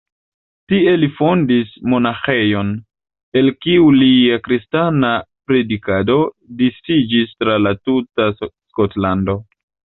Tie 0.71 0.93
li 1.01 1.09
fondis 1.17 1.73
monaĥejon, 1.93 2.71
el 3.43 3.53
kiu 3.67 3.93
lia 3.99 4.41
kristana 4.49 5.13
predikado 5.51 6.19
disiĝis 6.65 7.39
tra 7.43 7.63
la 7.67 7.79
tuta 7.87 8.31
Skotlando. 8.43 9.41